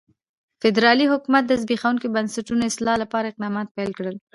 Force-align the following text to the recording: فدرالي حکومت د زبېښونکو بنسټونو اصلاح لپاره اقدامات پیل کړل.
فدرالي 0.61 1.05
حکومت 1.13 1.43
د 1.47 1.51
زبېښونکو 1.61 2.13
بنسټونو 2.15 2.61
اصلاح 2.69 2.95
لپاره 3.03 3.25
اقدامات 3.31 3.67
پیل 3.75 3.91
کړل. 3.97 4.15